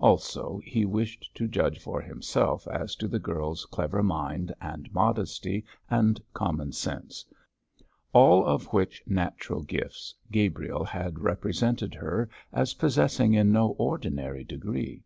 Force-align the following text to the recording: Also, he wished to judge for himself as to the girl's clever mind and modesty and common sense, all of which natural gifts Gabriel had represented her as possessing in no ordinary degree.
Also, 0.00 0.60
he 0.64 0.84
wished 0.84 1.30
to 1.34 1.48
judge 1.48 1.78
for 1.78 2.02
himself 2.02 2.68
as 2.70 2.94
to 2.94 3.08
the 3.08 3.18
girl's 3.18 3.64
clever 3.64 4.02
mind 4.02 4.54
and 4.60 4.92
modesty 4.92 5.64
and 5.88 6.20
common 6.34 6.72
sense, 6.72 7.24
all 8.12 8.44
of 8.44 8.66
which 8.66 9.02
natural 9.06 9.62
gifts 9.62 10.14
Gabriel 10.30 10.84
had 10.84 11.18
represented 11.20 11.94
her 11.94 12.28
as 12.52 12.74
possessing 12.74 13.32
in 13.32 13.50
no 13.50 13.68
ordinary 13.78 14.44
degree. 14.44 15.02